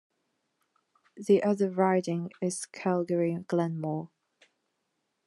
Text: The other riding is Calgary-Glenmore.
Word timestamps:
The 1.15 1.43
other 1.43 1.69
riding 1.69 2.31
is 2.41 2.65
Calgary-Glenmore. 2.65 4.09